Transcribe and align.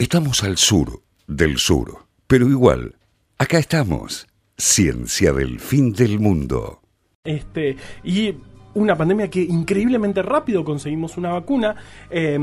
Estamos 0.00 0.42
al 0.44 0.56
sur 0.56 1.02
del 1.26 1.58
sur, 1.58 2.06
pero 2.26 2.48
igual, 2.48 2.96
acá 3.36 3.58
estamos. 3.58 4.26
Ciencia 4.56 5.30
del 5.34 5.60
fin 5.60 5.92
del 5.92 6.18
mundo. 6.18 6.80
Este, 7.22 7.76
y 8.02 8.34
una 8.72 8.96
pandemia 8.96 9.28
que 9.28 9.42
increíblemente 9.42 10.22
rápido 10.22 10.64
conseguimos 10.64 11.18
una 11.18 11.32
vacuna. 11.32 11.76
Eh, 12.08 12.38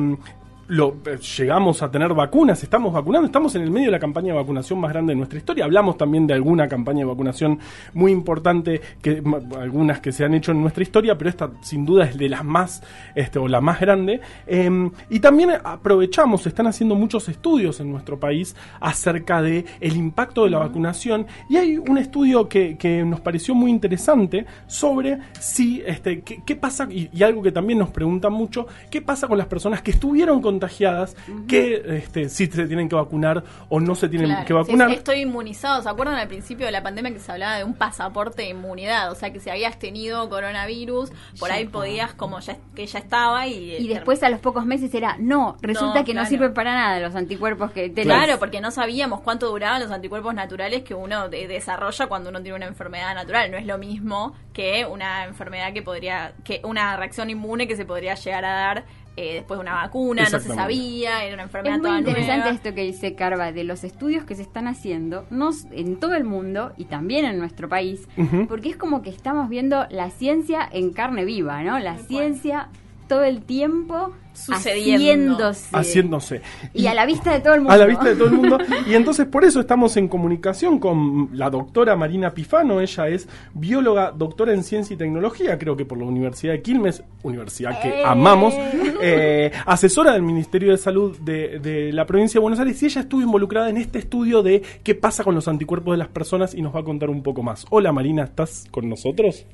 lo, 0.67 0.97
eh, 1.05 1.17
llegamos 1.37 1.81
a 1.81 1.89
tener 1.89 2.13
vacunas, 2.13 2.61
estamos 2.61 2.93
vacunando, 2.93 3.25
estamos 3.25 3.55
en 3.55 3.61
el 3.61 3.71
medio 3.71 3.87
de 3.87 3.91
la 3.93 3.99
campaña 3.99 4.33
de 4.33 4.39
vacunación 4.39 4.79
más 4.79 4.91
grande 4.91 5.11
de 5.11 5.17
nuestra 5.17 5.39
historia. 5.39 5.65
Hablamos 5.65 5.97
también 5.97 6.27
de 6.27 6.33
alguna 6.33 6.67
campaña 6.67 6.99
de 6.99 7.05
vacunación 7.05 7.59
muy 7.93 8.11
importante, 8.11 8.81
que 9.01 9.23
algunas 9.59 10.01
que 10.01 10.11
se 10.11 10.25
han 10.25 10.33
hecho 10.33 10.51
en 10.51 10.61
nuestra 10.61 10.83
historia, 10.83 11.17
pero 11.17 11.29
esta 11.29 11.51
sin 11.61 11.85
duda 11.85 12.05
es 12.05 12.17
de 12.17 12.27
las 12.27 12.43
más, 12.43 12.83
este, 13.15 13.39
o 13.39 13.47
la 13.47 13.61
más 13.61 13.79
grande. 13.79 14.19
Em, 14.45 14.91
y 15.09 15.19
también 15.19 15.51
aprovechamos, 15.63 16.41
se 16.41 16.49
están 16.49 16.67
haciendo 16.67 16.95
muchos 16.95 17.29
estudios 17.29 17.79
en 17.79 17.89
nuestro 17.89 18.19
país 18.19 18.55
acerca 18.81 19.41
de 19.41 19.65
el 19.79 19.95
impacto 19.95 20.43
de 20.43 20.49
la 20.49 20.59
vacunación. 20.59 21.27
Y 21.49 21.57
hay 21.57 21.77
un 21.77 21.97
estudio 21.97 22.49
que, 22.49 22.77
que 22.77 23.03
nos 23.05 23.21
pareció 23.21 23.55
muy 23.55 23.71
interesante 23.71 24.45
sobre 24.67 25.19
si, 25.39 25.81
este, 25.85 26.21
qué, 26.21 26.55
pasa, 26.55 26.87
y, 26.89 27.09
y 27.13 27.23
algo 27.23 27.41
que 27.41 27.53
también 27.53 27.79
nos 27.79 27.89
preguntan 27.89 28.33
mucho, 28.33 28.67
qué 28.89 29.01
pasa 29.01 29.27
con 29.27 29.37
las 29.37 29.47
personas 29.47 29.81
que 29.81 29.91
estuvieron 29.91 30.41
con 30.41 30.56
contagiadas 30.57 31.15
que 31.47 31.83
este, 31.97 32.29
si 32.29 32.47
se 32.47 32.65
tienen 32.65 32.89
que 32.89 32.95
vacunar 32.95 33.43
o 33.69 33.79
no 33.79 33.93
se 33.93 34.09
tienen 34.09 34.43
que 34.45 34.53
vacunar. 34.53 34.89
estoy 34.91 35.21
inmunizado. 35.21 35.83
¿Se 35.83 35.89
acuerdan 35.89 36.15
al 36.15 36.27
principio 36.27 36.65
de 36.65 36.71
la 36.71 36.81
pandemia 36.81 37.13
que 37.13 37.19
se 37.19 37.31
hablaba 37.31 37.57
de 37.57 37.63
un 37.63 37.75
pasaporte 37.75 38.41
de 38.41 38.49
inmunidad? 38.49 39.11
O 39.11 39.15
sea, 39.15 39.31
que 39.31 39.39
si 39.39 39.49
habías 39.49 39.77
tenido 39.77 40.27
coronavirus, 40.29 41.11
por 41.39 41.51
ahí 41.51 41.65
podías, 41.65 42.13
como 42.13 42.39
ya 42.39 42.57
que 42.75 42.87
ya 42.87 42.99
estaba 42.99 43.47
y... 43.47 43.75
Y 43.77 43.87
después 43.87 44.23
a 44.23 44.29
los 44.29 44.39
pocos 44.39 44.65
meses 44.65 44.93
era, 44.93 45.15
no, 45.19 45.57
resulta 45.61 46.03
que 46.03 46.13
no 46.13 46.25
sirve 46.25 46.49
para 46.49 46.73
nada 46.73 46.99
los 46.99 47.15
anticuerpos 47.15 47.71
que 47.71 47.89
tenés. 47.89 48.05
Claro, 48.05 48.39
porque 48.39 48.59
no 48.59 48.71
sabíamos 48.71 49.21
cuánto 49.21 49.47
duraban 49.49 49.81
los 49.81 49.91
anticuerpos 49.91 50.33
naturales 50.33 50.83
que 50.83 50.95
uno 50.95 51.29
desarrolla 51.29 52.07
cuando 52.07 52.29
uno 52.29 52.41
tiene 52.41 52.57
una 52.57 52.67
enfermedad 52.67 53.13
natural. 53.13 53.51
No 53.51 53.57
es 53.57 53.65
lo 53.65 53.77
mismo 53.77 54.33
que 54.53 54.85
una 54.85 55.25
enfermedad 55.25 55.71
que 55.73 55.83
podría, 55.83 56.33
que 56.43 56.61
una 56.63 56.97
reacción 56.97 57.29
inmune 57.29 57.67
que 57.67 57.75
se 57.75 57.85
podría 57.85 58.15
llegar 58.15 58.45
a 58.45 58.53
dar 58.53 58.85
eh, 59.17 59.33
después 59.33 59.57
de 59.57 59.61
una 59.61 59.73
vacuna, 59.73 60.23
no 60.31 60.39
se 60.39 60.53
sabía, 60.53 61.25
era 61.25 61.33
una 61.33 61.43
enfermedad 61.43 61.77
Es 61.77 61.81
muy 61.81 61.97
interesante 61.97 62.49
esto 62.49 62.73
que 62.75 62.83
dice 62.83 63.15
Carva, 63.15 63.51
de 63.51 63.63
los 63.63 63.83
estudios 63.83 64.23
que 64.25 64.35
se 64.35 64.43
están 64.43 64.67
haciendo 64.67 65.25
nos, 65.31 65.65
en 65.71 65.99
todo 65.99 66.13
el 66.13 66.23
mundo 66.23 66.73
y 66.77 66.85
también 66.85 67.25
en 67.25 67.39
nuestro 67.39 67.67
país, 67.67 68.07
porque 68.47 68.69
es 68.69 68.77
como 68.77 69.01
que 69.01 69.09
estamos 69.09 69.49
viendo 69.49 69.87
la 69.89 70.11
ciencia 70.11 70.69
en 70.71 70.93
carne 70.93 71.25
viva, 71.25 71.63
¿no? 71.63 71.79
La 71.79 71.97
ciencia 71.97 72.69
todo 73.07 73.23
el 73.23 73.41
tiempo 73.41 74.13
Haciéndose. 74.45 75.75
haciéndose. 75.75 76.41
Y, 76.73 76.85
a 76.87 76.93
la 76.93 77.05
vista 77.05 77.33
de 77.33 77.39
todo 77.39 77.55
el 77.55 77.61
mundo. 77.61 77.73
A 77.73 77.77
la 77.77 77.85
vista 77.85 78.05
de 78.05 78.15
todo 78.15 78.27
el 78.27 78.33
mundo. 78.33 78.57
y 78.87 78.93
entonces 78.93 79.25
por 79.25 79.43
eso 79.43 79.59
estamos 79.59 79.97
en 79.97 80.07
comunicación 80.07 80.79
con 80.79 81.29
la 81.33 81.49
doctora 81.49 81.95
Marina 81.95 82.33
Pifano. 82.33 82.79
Ella 82.79 83.07
es 83.07 83.27
bióloga, 83.53 84.11
doctora 84.11 84.53
en 84.53 84.63
ciencia 84.63 84.93
y 84.93 84.97
tecnología, 84.97 85.57
creo 85.57 85.75
que 85.75 85.85
por 85.85 85.97
la 85.97 86.05
Universidad 86.05 86.53
de 86.53 86.61
Quilmes, 86.61 87.03
universidad 87.23 87.81
que 87.81 87.89
eh. 87.89 88.03
amamos, 88.05 88.53
eh, 89.01 89.51
asesora 89.65 90.13
del 90.13 90.21
Ministerio 90.21 90.71
de 90.71 90.77
Salud 90.77 91.17
de, 91.19 91.59
de, 91.59 91.91
la 91.91 92.05
provincia 92.05 92.39
de 92.39 92.41
Buenos 92.41 92.59
Aires. 92.59 92.81
Y 92.83 92.85
ella 92.85 93.01
estuvo 93.01 93.21
involucrada 93.21 93.69
en 93.69 93.77
este 93.77 93.99
estudio 93.99 94.43
de 94.43 94.61
qué 94.83 94.93
pasa 94.93 95.23
con 95.23 95.33
los 95.33 95.47
anticuerpos 95.47 95.93
de 95.93 95.97
las 95.97 96.09
personas 96.09 96.53
y 96.53 96.61
nos 96.61 96.75
va 96.75 96.81
a 96.81 96.83
contar 96.83 97.09
un 97.09 97.23
poco 97.23 97.41
más. 97.41 97.65
Hola 97.69 97.91
Marina, 97.91 98.23
¿estás 98.23 98.65
con 98.71 98.87
nosotros? 98.87 99.45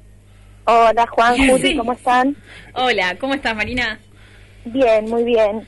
Hola 0.65 1.05
Juan, 1.07 1.35
Juli, 1.47 1.75
¿cómo 1.75 1.93
están? 1.93 2.35
Hola, 2.73 3.17
¿cómo 3.19 3.33
estás 3.33 3.55
Marina? 3.55 3.99
Bien, 4.65 5.09
muy 5.09 5.23
bien. 5.23 5.67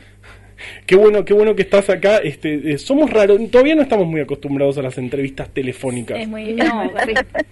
Qué 0.85 0.95
bueno, 0.95 1.25
qué 1.25 1.33
bueno 1.33 1.53
que 1.53 1.63
estás 1.63 1.89
acá. 1.89 2.17
Este, 2.17 2.71
eh, 2.71 2.77
somos 2.77 3.09
raros, 3.09 3.39
todavía 3.51 3.75
no 3.75 3.81
estamos 3.81 4.07
muy 4.07 4.21
acostumbrados 4.21 4.77
a 4.77 4.81
las 4.81 4.97
entrevistas 4.97 5.49
telefónicas. 5.49 6.17
Es 6.17 6.27
muy 6.27 6.53
no, 6.53 6.83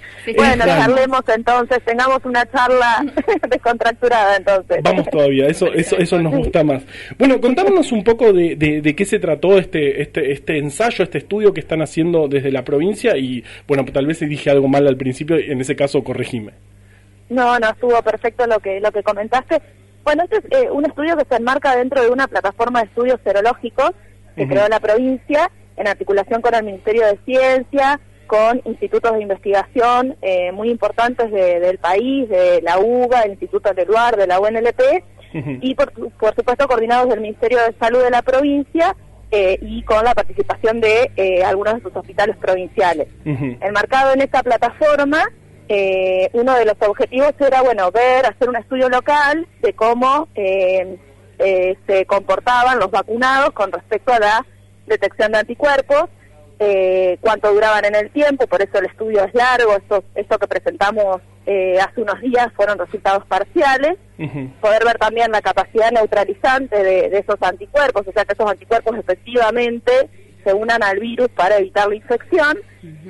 Bueno, 0.38 0.66
charlemos 0.66 1.22
entonces, 1.36 1.82
tengamos 1.84 2.20
una 2.24 2.50
charla 2.50 3.06
descontracturada 3.50 4.38
entonces. 4.38 4.80
Vamos 4.82 5.10
todavía, 5.10 5.48
eso, 5.48 5.74
eso, 5.74 5.98
eso 5.98 6.22
nos 6.22 6.34
gusta 6.34 6.64
más. 6.64 6.84
Bueno, 7.18 7.42
contámonos 7.42 7.92
un 7.92 8.06
poco 8.06 8.32
de, 8.32 8.56
de, 8.56 8.82
de, 8.82 8.96
qué 8.96 9.04
se 9.04 9.20
trató 9.20 9.58
este, 9.58 10.02
este, 10.02 10.32
este 10.32 10.58
ensayo, 10.58 11.04
este 11.04 11.18
estudio 11.18 11.54
que 11.54 11.60
están 11.60 11.82
haciendo 11.82 12.30
desde 12.30 12.52
la 12.52 12.64
provincia 12.64 13.18
y, 13.18 13.44
bueno, 13.68 13.84
tal 13.92 14.06
vez 14.06 14.22
dije 14.22 14.50
algo 14.50 14.70
mal 14.70 14.88
al 14.88 14.96
principio, 14.96 15.36
en 15.38 15.60
ese 15.60 15.76
caso 15.76 16.04
corregime. 16.06 16.54
No, 17.34 17.58
no, 17.60 17.70
estuvo 17.70 18.00
perfecto 18.04 18.46
lo 18.46 18.60
que, 18.60 18.80
lo 18.80 18.92
que 18.92 19.02
comentaste. 19.02 19.62
Bueno, 20.04 20.24
este 20.24 20.38
es 20.38 20.64
eh, 20.64 20.72
un 20.72 20.86
estudio 20.86 21.18
que 21.18 21.26
se 21.26 21.36
enmarca 21.36 21.76
dentro 21.76 22.02
de 22.02 22.10
una 22.10 22.28
plataforma 22.28 22.82
de 22.82 22.88
estudios 22.88 23.20
serológicos 23.24 23.92
que 24.36 24.48
creó 24.48 24.68
la 24.68 24.80
provincia 24.80 25.50
en 25.78 25.88
articulación 25.88 26.42
con 26.42 26.54
el 26.54 26.64
Ministerio 26.64 27.06
de 27.08 27.18
Ciencia, 27.26 28.00
con 28.28 28.62
institutos 28.66 29.14
de 29.14 29.22
investigación 29.22 30.16
eh, 30.22 30.52
muy 30.52 30.70
importantes 30.70 31.32
del 31.32 31.78
país, 31.78 32.28
de 32.30 32.62
la 32.62 32.80
UBA, 32.80 33.22
el 33.22 33.32
Instituto 33.32 33.74
del 33.74 33.88
Luar, 33.88 34.16
de 34.18 34.28
la 34.28 34.40
UNLP, 34.40 34.82
y 35.62 35.74
por, 35.76 35.92
por, 35.92 36.36
supuesto 36.36 36.68
coordinados 36.68 37.10
del 37.10 37.22
Ministerio 37.22 37.60
de 37.60 37.74
Salud 37.80 38.04
de 38.04 38.12
la 38.12 38.22
provincia 38.22 38.96
eh, 39.32 39.58
y 39.62 39.82
con 39.84 40.04
la 40.04 40.14
participación 40.14 40.80
de 40.80 41.44
algunos 41.46 41.76
de 41.76 41.82
sus 41.82 41.96
hospitales 41.96 42.38
provinciales. 42.38 43.08
Enmarcado 43.26 44.14
en 44.14 44.22
esta 44.22 44.44
plataforma, 44.44 45.24
eh, 45.70 46.30
uno 46.34 46.56
de 46.56 46.66
los 46.66 46.76
objetivos 46.80 47.34
era, 47.40 47.62
bueno, 47.62 47.90
ver, 47.92 48.26
hacer 48.26 48.50
un 48.50 48.58
estudio 48.58 48.90
local 48.90 49.48
de 49.62 49.74
cómo 49.74 50.28
eh, 50.36 50.98
eh, 51.40 51.78
se 51.88 52.06
comportaban 52.06 52.80
los 52.80 52.92
vacunados 52.92 53.52
con 53.52 53.72
respecto 53.72 54.14
a 54.14 54.20
la 54.20 54.46
detección 54.88 55.32
de 55.32 55.40
anticuerpos, 55.40 56.06
cuánto 57.20 57.54
duraban 57.54 57.84
en 57.84 57.96
el 57.96 58.10
tiempo, 58.12 58.48
por 58.48 58.62
eso 58.62 58.78
el 58.78 58.86
estudio 58.86 59.26
es 59.26 59.34
largo, 59.34 59.76
esto, 59.76 60.02
esto 60.16 60.40
que 60.40 60.48
presentamos 60.48 61.18
hace 61.46 62.02
unos 62.02 62.22
días 62.22 62.54
fueron 62.56 62.80
resultados 62.80 63.26
parciales, 63.26 63.98
poder 64.62 64.86
ver 64.86 64.98
también 64.98 65.30
la 65.30 65.42
capacidad 65.42 65.92
neutralizante 65.92 66.82
de, 66.82 67.18
esos 67.18 67.36
anticuerpos, 67.42 68.08
o 68.08 68.14
sea 68.14 68.24
que 68.24 68.32
esos 68.32 68.50
anticuerpos 68.50 68.98
efectivamente 68.98 69.92
se 70.42 70.54
unan 70.54 70.82
al 70.84 71.00
virus 71.00 71.28
para 71.36 71.58
evitar 71.58 71.90
la 71.90 71.96
infección, 71.96 72.58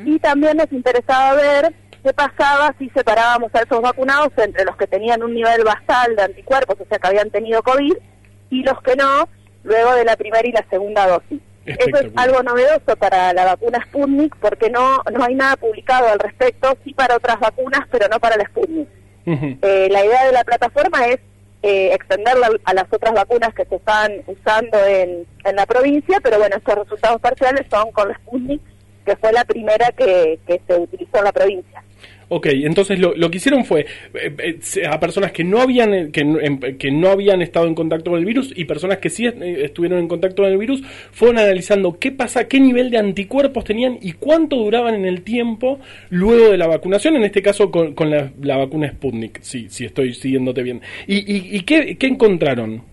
y 0.04 0.18
también 0.18 0.58
nos 0.58 0.72
interesaba 0.72 1.36
ver 1.36 1.76
qué 2.04 2.14
pasaba 2.14 2.76
si 2.78 2.90
separábamos 2.90 3.54
a 3.56 3.62
esos 3.62 3.82
vacunados 3.82 4.32
entre 4.38 4.66
los 4.66 4.76
que 4.76 4.88
tenían 4.88 5.24
un 5.24 5.34
nivel 5.34 5.64
basal 5.64 6.16
de 6.16 6.24
anticuerpos, 6.24 6.76
o 6.80 6.86
sea, 6.86 7.00
que 7.00 7.08
habían 7.08 7.32
tenido 7.32 7.64
COVID, 7.64 7.96
y 8.50 8.64
los 8.64 8.82
que 8.82 8.96
no, 8.96 9.28
luego 9.64 9.96
de 9.96 10.06
la 10.06 10.18
primera 10.18 10.48
y 10.48 10.52
la 10.52 10.66
segunda 10.70 11.08
dosis. 11.08 11.42
Eso 11.66 11.98
es 11.98 12.12
algo 12.18 12.44
novedoso 12.44 12.98
para 12.98 13.32
la 13.32 13.46
vacuna 13.46 13.82
Sputnik 13.86 14.36
porque 14.38 14.70
no, 14.70 15.02
no 15.14 15.24
hay 15.24 15.34
nada 15.34 15.56
publicado 15.56 16.10
al 16.10 16.20
respecto, 16.20 16.78
sí 16.84 16.94
para 16.94 17.16
otras 17.16 17.40
vacunas, 17.40 17.82
pero 17.90 18.08
no 18.10 18.20
para 18.20 18.36
la 18.36 18.46
Sputnik. 18.46 18.90
Eh, 19.26 19.88
la 19.90 20.04
idea 20.04 20.26
de 20.26 20.34
la 20.34 20.44
plataforma 20.44 21.08
es 21.08 21.20
eh, 21.62 21.94
extenderla 21.94 22.50
a 22.66 22.74
las 22.74 22.86
otras 22.92 23.14
vacunas 23.14 23.54
que 23.54 23.64
se 23.64 23.76
están 23.76 24.12
usando 24.28 24.78
en, 24.86 25.26
en 25.46 25.56
la 25.56 25.66
provincia, 25.66 26.20
pero 26.22 26.38
bueno, 26.38 26.58
estos 26.58 26.76
resultados 26.76 27.22
parciales 27.22 27.66
son 27.72 27.90
con 27.94 28.10
la 28.10 28.16
Sputnik, 28.16 28.62
que 29.06 29.16
fue 29.16 29.32
la 29.32 29.46
primera 29.46 29.92
que, 29.92 30.40
que 30.48 30.62
se 30.68 30.80
utilizó 30.80 31.18
en 31.18 31.24
la 31.24 31.32
provincia. 31.32 31.84
Ok, 32.30 32.48
entonces 32.52 32.98
lo, 33.00 33.14
lo 33.16 33.30
que 33.30 33.38
hicieron 33.38 33.64
fue 33.64 33.86
eh, 34.16 34.36
eh, 34.40 34.88
a 34.90 35.00
personas 35.00 35.32
que 35.32 35.44
no 35.44 35.62
habían 35.62 35.94
eh, 35.94 36.10
que, 36.12 36.76
que, 36.80 36.92
no 36.92 37.10
habían 37.10 37.44
estado 37.44 37.68
en 37.68 37.76
contacto 37.76 38.10
con 38.10 38.20
el 38.20 38.26
virus 38.26 38.52
y 38.56 38.66
personas 38.66 38.98
que 38.98 39.12
sí 39.12 39.28
estuvieron 39.28 40.00
en 40.00 40.08
contacto 40.08 40.42
con 40.42 40.52
el 40.52 40.58
virus 40.58 40.82
fueron 41.12 41.38
analizando 41.38 42.00
qué 42.00 42.12
pasa, 42.12 42.48
qué 42.48 42.60
nivel 42.60 42.90
de 42.90 42.98
anticuerpos 42.98 43.66
tenían 43.66 44.00
y 44.02 44.14
cuánto 44.14 44.56
duraban 44.56 44.96
en 44.96 45.06
el 45.06 45.22
tiempo 45.22 45.80
luego 46.10 46.50
de 46.50 46.58
la 46.58 46.66
vacunación, 46.66 47.16
en 47.18 47.24
este 47.26 47.44
caso 47.44 47.70
con, 47.70 47.94
con 47.94 48.10
la, 48.10 48.58
vacuna 48.58 48.90
Sputnik, 48.90 49.42
si, 49.42 49.70
si 49.70 49.86
estoy 49.86 50.14
siguiéndote 50.14 50.64
bien. 50.64 50.82
¿Y, 51.06 51.58
y, 51.58 51.62
qué, 51.62 51.98
qué 51.98 52.08
encontraron? 52.08 52.93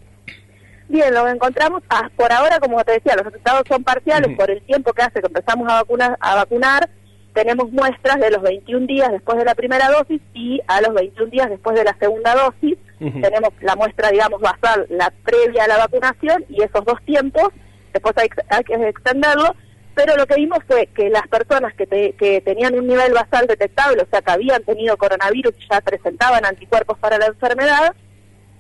Bien, 0.91 1.15
lo 1.15 1.27
encontramos, 1.29 1.83
ah, 1.89 2.11
por 2.17 2.33
ahora, 2.33 2.59
como 2.59 2.83
te 2.85 2.93
decía, 2.93 3.15
los 3.17 3.25
resultados 3.25 3.63
son 3.69 3.85
parciales 3.85 4.37
por 4.37 4.51
el 4.51 4.61
tiempo 4.63 4.93
que 4.93 5.03
hace 5.03 5.21
que 5.21 5.29
empezamos 5.29 5.71
a 5.71 5.77
vacunar, 5.77 6.19
a 6.21 6.35
vacunar 6.35 6.91
tenemos 7.33 7.71
muestras 7.71 8.19
de 8.19 8.31
los 8.31 8.43
21 8.43 8.87
días 8.87 9.11
después 9.13 9.39
de 9.39 9.45
la 9.45 9.55
primera 9.55 9.89
dosis 9.89 10.21
y 10.35 10.61
a 10.67 10.81
los 10.81 10.95
21 10.95 11.31
días 11.31 11.49
después 11.49 11.77
de 11.77 11.85
la 11.85 11.97
segunda 11.99 12.35
dosis. 12.35 12.77
Tenemos 12.99 13.51
la 13.63 13.77
muestra, 13.77 14.11
digamos, 14.11 14.41
basal, 14.41 14.87
la 14.91 15.11
previa 15.25 15.65
a 15.65 15.69
la 15.69 15.79
vacunación 15.79 16.45
y 16.49 16.63
esos 16.63 16.85
dos 16.85 17.01
tiempos. 17.07 17.49
Después 17.93 18.15
hay, 18.19 18.65
que 18.65 18.75
extenderlo. 18.89 19.55
Pero 19.95 20.17
lo 20.17 20.27
que 20.27 20.37
vimos 20.37 20.59
fue 20.67 20.87
que 20.89 21.09
las 21.11 21.27
personas 21.29 21.75
que, 21.75 21.87
que 21.87 22.41
tenían 22.43 22.75
un 22.75 22.87
nivel 22.87 23.13
basal 23.13 23.47
detectable, 23.47 24.03
o 24.03 24.07
sea, 24.11 24.23
que 24.23 24.31
habían 24.31 24.63
tenido 24.65 24.97
coronavirus 24.97 25.55
y 25.59 25.69
ya 25.69 25.81
presentaban 25.81 26.45
anticuerpos 26.45 26.99
para 26.99 27.19
la 27.19 27.27
enfermedad 27.27 27.95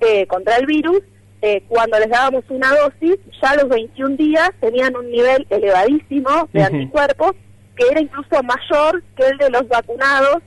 eh, 0.00 0.26
contra 0.26 0.56
el 0.56 0.66
virus, 0.66 1.00
eh, 1.42 1.62
cuando 1.68 1.98
les 1.98 2.08
dábamos 2.08 2.44
una 2.50 2.68
dosis, 2.74 3.16
ya 3.40 3.50
a 3.50 3.56
los 3.56 3.68
21 3.68 4.16
días 4.16 4.50
tenían 4.60 4.94
un 4.94 5.10
nivel 5.10 5.46
elevadísimo 5.48 6.48
de 6.52 6.62
anticuerpos 6.62 7.32
que 7.76 7.86
era 7.90 8.00
incluso 8.00 8.42
mayor 8.42 9.02
que 9.16 9.26
el 9.26 9.38
de 9.38 9.50
los 9.50 9.66
vacunados 9.68 10.42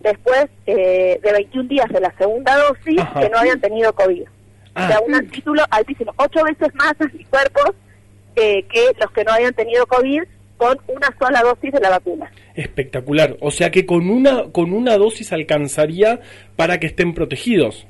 después 0.00 0.46
eh, 0.66 1.20
de 1.22 1.32
21 1.32 1.68
días 1.68 1.88
de 1.90 2.00
la 2.00 2.14
segunda 2.16 2.56
dosis 2.56 3.02
que 3.20 3.28
no 3.28 3.38
habían 3.38 3.60
tenido 3.60 3.92
COVID. 3.94 4.22
o 4.22 4.86
sea, 4.86 5.00
un 5.06 5.14
ah. 5.14 5.22
título 5.30 5.62
altísimo, 5.70 6.14
ocho 6.16 6.42
veces 6.44 6.74
más 6.74 6.94
anticuerpos 6.98 7.72
eh, 8.36 8.64
que 8.72 8.92
los 8.98 9.10
que 9.10 9.24
no 9.24 9.32
hayan 9.32 9.52
tenido 9.52 9.86
COVID 9.86 10.22
con 10.56 10.78
una 10.88 11.14
sola 11.18 11.42
dosis 11.42 11.72
de 11.72 11.80
la 11.80 11.90
vacuna. 11.90 12.30
Espectacular. 12.54 13.36
O 13.40 13.50
sea 13.50 13.70
que 13.70 13.84
con 13.84 14.08
una, 14.10 14.50
con 14.50 14.72
una 14.72 14.96
dosis 14.96 15.32
alcanzaría 15.32 16.20
para 16.56 16.80
que 16.80 16.86
estén 16.86 17.14
protegidos. 17.14 17.86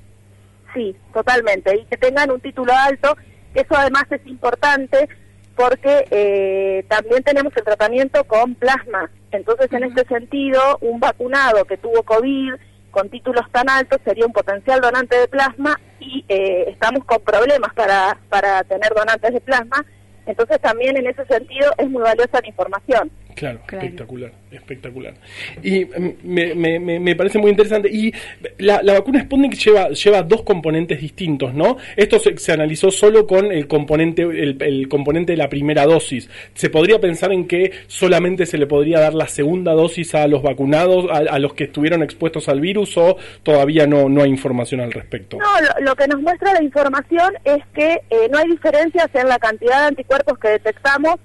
Sí, 0.74 0.96
totalmente. 1.12 1.76
Y 1.76 1.84
que 1.86 1.96
tengan 1.96 2.30
un 2.30 2.40
título 2.40 2.72
alto. 2.72 3.16
Eso 3.54 3.74
además 3.76 4.04
es 4.10 4.26
importante 4.26 5.08
porque 5.56 6.06
eh, 6.10 6.84
también 6.88 7.22
tenemos 7.24 7.52
el 7.56 7.64
tratamiento 7.64 8.22
con 8.24 8.54
plasma. 8.54 9.10
Entonces, 9.32 9.72
en 9.72 9.84
este 9.84 10.06
sentido, 10.06 10.78
un 10.80 11.00
vacunado 11.00 11.64
que 11.64 11.76
tuvo 11.76 12.02
COVID 12.04 12.54
con 12.90 13.10
títulos 13.10 13.44
tan 13.52 13.68
altos 13.68 13.98
sería 14.04 14.26
un 14.26 14.32
potencial 14.32 14.80
donante 14.80 15.18
de 15.18 15.28
plasma 15.28 15.78
y 16.00 16.24
eh, 16.28 16.66
estamos 16.68 17.04
con 17.04 17.20
problemas 17.20 17.74
para, 17.74 18.18
para 18.28 18.62
tener 18.64 18.94
donantes 18.94 19.34
de 19.34 19.40
plasma. 19.40 19.84
Entonces, 20.26 20.60
también 20.60 20.96
en 20.96 21.06
ese 21.06 21.24
sentido 21.26 21.72
es 21.76 21.90
muy 21.90 22.02
valiosa 22.02 22.40
la 22.40 22.48
información. 22.48 23.10
Claro, 23.38 23.60
espectacular, 23.70 24.32
espectacular. 24.50 25.14
Y 25.62 25.84
mm, 25.84 26.14
me, 26.24 26.54
me, 26.54 26.98
me, 26.98 27.14
parece 27.14 27.38
muy 27.38 27.50
interesante. 27.52 27.88
Y 27.88 28.12
la, 28.58 28.82
la, 28.82 28.94
vacuna 28.94 29.22
Sputnik 29.22 29.54
lleva, 29.54 29.90
lleva 29.90 30.22
dos 30.22 30.42
componentes 30.42 31.00
distintos, 31.00 31.54
¿no? 31.54 31.76
Esto 31.94 32.18
se, 32.18 32.36
se 32.36 32.50
analizó 32.52 32.90
solo 32.90 33.28
con 33.28 33.52
el 33.52 33.68
componente, 33.68 34.22
el, 34.22 34.60
el, 34.60 34.88
componente 34.88 35.32
de 35.32 35.38
la 35.38 35.48
primera 35.48 35.84
dosis. 35.84 36.28
¿Se 36.54 36.68
podría 36.68 36.98
pensar 36.98 37.32
en 37.32 37.46
que 37.46 37.70
solamente 37.86 38.44
se 38.44 38.58
le 38.58 38.66
podría 38.66 38.98
dar 38.98 39.14
la 39.14 39.28
segunda 39.28 39.72
dosis 39.72 40.16
a 40.16 40.26
los 40.26 40.42
vacunados, 40.42 41.06
a, 41.08 41.18
a 41.18 41.38
los 41.38 41.54
que 41.54 41.64
estuvieron 41.64 42.02
expuestos 42.02 42.48
al 42.48 42.60
virus, 42.60 42.96
o 42.96 43.18
todavía 43.44 43.86
no, 43.86 44.08
no 44.08 44.22
hay 44.22 44.30
información 44.30 44.80
al 44.80 44.90
respecto? 44.90 45.38
No, 45.38 45.60
lo, 45.60 45.86
lo 45.86 45.94
que 45.94 46.08
nos 46.08 46.20
muestra 46.20 46.54
la 46.54 46.62
información 46.62 47.34
es 47.44 47.64
que 47.72 48.00
eh, 48.10 48.28
no 48.32 48.38
hay 48.38 48.48
diferencias 48.48 49.08
en 49.14 49.28
la 49.28 49.38
cantidad 49.38 49.82
de 49.82 49.86
anticuerpos 49.86 50.38
que 50.40 50.48
detectamos 50.48 51.20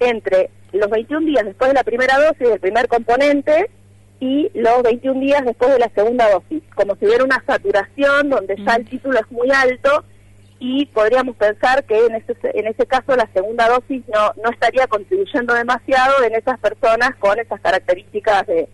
entre 0.00 0.50
los 0.72 0.90
21 0.90 1.26
días 1.26 1.44
después 1.44 1.70
de 1.70 1.74
la 1.74 1.84
primera 1.84 2.18
dosis 2.18 2.48
del 2.48 2.60
primer 2.60 2.88
componente 2.88 3.70
y 4.20 4.50
los 4.54 4.82
21 4.82 5.20
días 5.20 5.44
después 5.44 5.72
de 5.72 5.78
la 5.78 5.90
segunda 5.94 6.30
dosis, 6.30 6.62
como 6.74 6.94
si 6.96 7.06
hubiera 7.06 7.24
una 7.24 7.42
saturación 7.46 8.30
donde 8.30 8.56
ya 8.64 8.76
el 8.76 8.88
título 8.88 9.18
es 9.18 9.30
muy 9.30 9.50
alto 9.50 10.04
y 10.60 10.86
podríamos 10.86 11.34
pensar 11.34 11.84
que 11.84 12.06
en 12.06 12.14
ese, 12.14 12.36
en 12.54 12.68
ese 12.68 12.86
caso 12.86 13.16
la 13.16 13.28
segunda 13.34 13.68
dosis 13.68 14.02
no, 14.06 14.32
no 14.42 14.50
estaría 14.50 14.86
contribuyendo 14.86 15.54
demasiado 15.54 16.22
en 16.22 16.36
esas 16.36 16.58
personas 16.60 17.16
con 17.18 17.38
esas 17.40 17.60
características 17.60 18.46
de, 18.46 18.68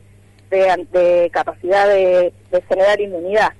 de, 0.50 0.86
de 0.92 1.30
capacidad 1.30 1.88
de, 1.88 2.32
de 2.50 2.62
generar 2.68 3.00
inmunidad. 3.00 3.54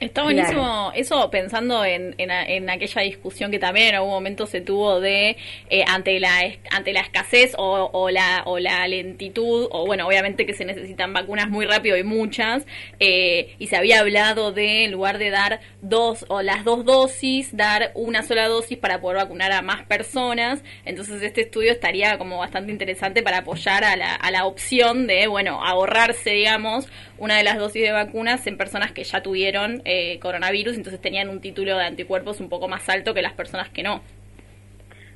Está 0.00 0.22
buenísimo 0.24 0.62
claro. 0.62 0.92
eso 0.94 1.30
pensando 1.30 1.84
en, 1.84 2.14
en, 2.18 2.30
en, 2.30 2.68
aquella 2.68 3.02
discusión 3.02 3.50
que 3.50 3.58
también 3.58 3.88
en 3.88 3.94
algún 3.96 4.10
momento 4.10 4.46
se 4.46 4.60
tuvo 4.60 5.00
de 5.00 5.36
eh, 5.70 5.84
ante 5.86 6.18
la 6.18 6.40
ante 6.70 6.92
la 6.92 7.00
escasez 7.00 7.54
o, 7.56 7.90
o, 7.92 8.10
la 8.10 8.42
o 8.46 8.58
la 8.58 8.86
lentitud 8.88 9.68
o 9.70 9.86
bueno 9.86 10.06
obviamente 10.06 10.46
que 10.46 10.52
se 10.52 10.64
necesitan 10.64 11.12
vacunas 11.12 11.48
muy 11.48 11.64
rápido 11.64 11.96
y 11.96 12.02
muchas 12.02 12.66
eh, 12.98 13.54
y 13.58 13.68
se 13.68 13.76
había 13.76 14.00
hablado 14.00 14.52
de 14.52 14.84
en 14.84 14.90
lugar 14.90 15.18
de 15.18 15.30
dar 15.30 15.60
dos 15.80 16.24
o 16.28 16.42
las 16.42 16.64
dos 16.64 16.84
dosis 16.84 17.56
dar 17.56 17.92
una 17.94 18.22
sola 18.22 18.48
dosis 18.48 18.76
para 18.76 19.00
poder 19.00 19.18
vacunar 19.18 19.52
a 19.52 19.62
más 19.62 19.84
personas 19.86 20.64
entonces 20.84 21.22
este 21.22 21.42
estudio 21.42 21.70
estaría 21.70 22.18
como 22.18 22.38
bastante 22.38 22.72
interesante 22.72 23.22
para 23.22 23.38
apoyar 23.38 23.84
a 23.84 23.96
la, 23.96 24.14
a 24.14 24.30
la 24.32 24.44
opción 24.44 25.06
de 25.06 25.28
bueno 25.28 25.64
ahorrarse 25.64 26.30
digamos 26.30 26.88
una 27.16 27.36
de 27.36 27.44
las 27.44 27.58
dosis 27.58 27.82
de 27.82 27.92
vacunas 27.92 28.46
en 28.46 28.56
personas 28.56 28.92
que 28.92 29.04
ya 29.04 29.22
tuvieron 29.22 29.82
eh, 29.84 30.18
coronavirus, 30.20 30.76
entonces 30.76 31.00
tenían 31.00 31.28
un 31.28 31.40
título 31.40 31.76
de 31.76 31.84
anticuerpos 31.84 32.40
un 32.40 32.48
poco 32.48 32.68
más 32.68 32.88
alto 32.88 33.14
que 33.14 33.22
las 33.22 33.34
personas 33.34 33.68
que 33.70 33.82
no. 33.82 34.02